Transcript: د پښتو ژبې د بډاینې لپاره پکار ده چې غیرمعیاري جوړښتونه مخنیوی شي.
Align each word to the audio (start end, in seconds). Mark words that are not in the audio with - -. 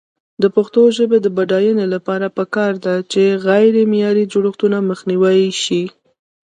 د 0.41 0.43
پښتو 0.55 0.81
ژبې 0.97 1.17
د 1.21 1.27
بډاینې 1.37 1.85
لپاره 1.93 2.27
پکار 2.37 2.73
ده 2.85 2.95
چې 3.11 3.21
غیرمعیاري 3.45 4.23
جوړښتونه 4.33 4.77
مخنیوی 4.89 5.41
شي. 5.63 5.83